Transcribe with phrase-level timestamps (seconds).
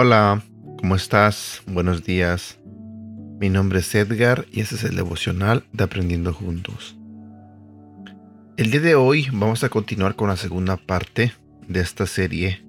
[0.00, 0.44] Hola,
[0.78, 1.62] ¿cómo estás?
[1.66, 2.60] Buenos días.
[3.40, 6.96] Mi nombre es Edgar y este es el devocional de Aprendiendo Juntos.
[8.56, 11.32] El día de hoy vamos a continuar con la segunda parte
[11.66, 12.64] de esta serie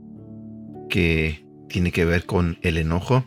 [0.90, 3.24] que tiene que ver con el enojo.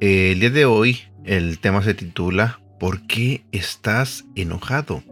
[0.00, 5.02] El día de hoy el tema se titula ¿Por qué estás enojado?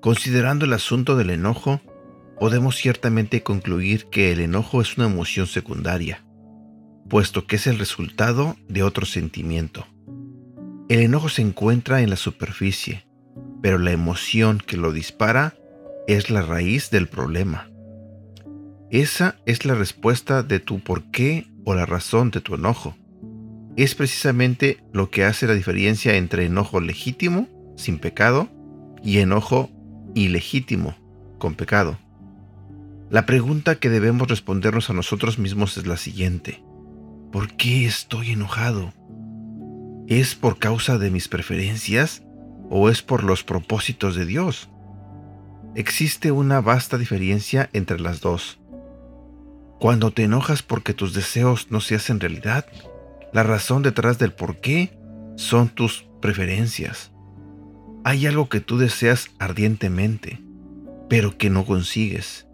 [0.00, 1.80] Considerando el asunto del enojo,
[2.38, 6.24] podemos ciertamente concluir que el enojo es una emoción secundaria,
[7.08, 9.86] puesto que es el resultado de otro sentimiento.
[10.88, 13.06] El enojo se encuentra en la superficie,
[13.62, 15.54] pero la emoción que lo dispara
[16.06, 17.70] es la raíz del problema.
[18.94, 22.94] Esa es la respuesta de tu por qué o la razón de tu enojo.
[23.76, 28.48] Es precisamente lo que hace la diferencia entre enojo legítimo, sin pecado,
[29.02, 29.68] y enojo
[30.14, 30.94] ilegítimo,
[31.38, 31.98] con pecado.
[33.10, 36.62] La pregunta que debemos respondernos a nosotros mismos es la siguiente.
[37.32, 38.92] ¿Por qué estoy enojado?
[40.06, 42.22] ¿Es por causa de mis preferencias
[42.70, 44.70] o es por los propósitos de Dios?
[45.74, 48.60] Existe una vasta diferencia entre las dos.
[49.78, 52.66] Cuando te enojas porque tus deseos no se hacen realidad,
[53.32, 54.96] la razón detrás del por qué
[55.36, 57.10] son tus preferencias.
[58.04, 60.40] Hay algo que tú deseas ardientemente,
[61.08, 62.46] pero que no consigues.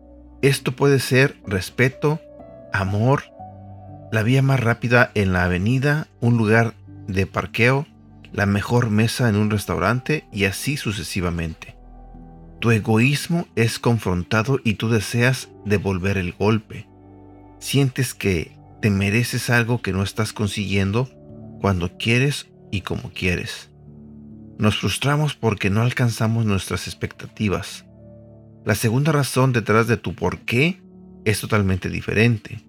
[0.43, 2.21] Esto puede ser respeto,
[2.73, 3.25] amor,
[4.11, 6.75] la vía más rápida en la avenida, un lugar
[7.07, 7.87] de parqueo,
[8.33, 11.77] la mejor mesa en un restaurante y así sucesivamente.
[12.61, 16.90] Tu egoísmo es confrontado y tú deseas devolver el golpe.
[17.61, 21.09] Sientes que te mereces algo que no estás consiguiendo
[21.61, 23.71] cuando quieres y como quieres.
[24.59, 27.85] Nos frustramos porque no alcanzamos nuestras expectativas.
[28.65, 30.83] La segunda razón detrás de tu por qué
[31.25, 32.65] es totalmente diferente.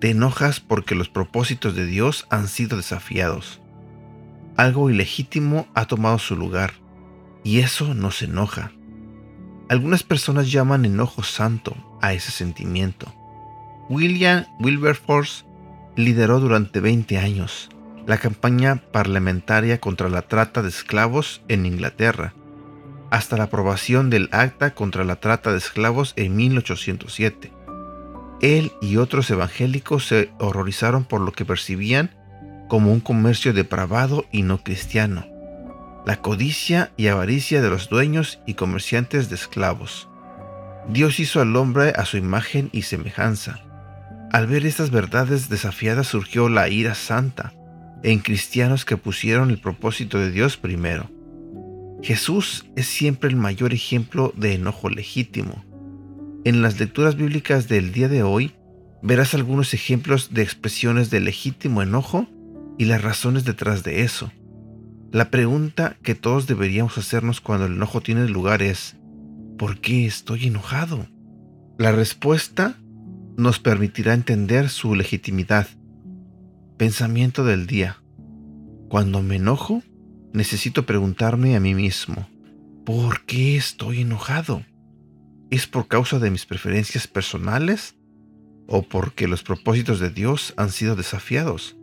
[0.00, 3.60] Te enojas porque los propósitos de Dios han sido desafiados.
[4.56, 6.72] Algo ilegítimo ha tomado su lugar
[7.42, 8.72] y eso nos enoja.
[9.68, 13.12] Algunas personas llaman enojo santo a ese sentimiento.
[13.88, 15.44] William Wilberforce
[15.96, 17.68] lideró durante 20 años
[18.06, 22.34] la campaña parlamentaria contra la trata de esclavos en Inglaterra,
[23.10, 27.52] hasta la aprobación del Acta contra la trata de esclavos en 1807.
[28.42, 32.10] Él y otros evangélicos se horrorizaron por lo que percibían
[32.68, 35.26] como un comercio depravado y no cristiano
[36.06, 40.08] la codicia y avaricia de los dueños y comerciantes de esclavos.
[40.88, 43.65] Dios hizo al hombre a su imagen y semejanza.
[44.32, 47.52] Al ver estas verdades desafiadas surgió la ira santa
[48.02, 51.10] en cristianos que pusieron el propósito de Dios primero.
[52.02, 55.64] Jesús es siempre el mayor ejemplo de enojo legítimo.
[56.44, 58.52] En las lecturas bíblicas del día de hoy
[59.02, 62.26] verás algunos ejemplos de expresiones de legítimo enojo
[62.78, 64.30] y las razones detrás de eso.
[65.12, 68.96] La pregunta que todos deberíamos hacernos cuando el enojo tiene lugar es,
[69.56, 71.06] ¿por qué estoy enojado?
[71.78, 72.76] La respuesta
[73.36, 75.68] nos permitirá entender su legitimidad.
[76.78, 78.02] Pensamiento del día.
[78.88, 79.82] Cuando me enojo,
[80.32, 82.28] necesito preguntarme a mí mismo,
[82.84, 84.62] ¿por qué estoy enojado?
[85.50, 87.96] ¿Es por causa de mis preferencias personales
[88.66, 91.76] o porque los propósitos de Dios han sido desafiados?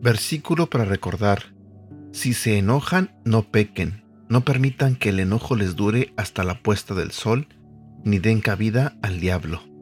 [0.00, 1.54] Versículo para recordar.
[2.12, 4.04] Si se enojan, no pequen.
[4.28, 7.48] No permitan que el enojo les dure hasta la puesta del sol,
[8.06, 9.75] ni den cabida al diablo.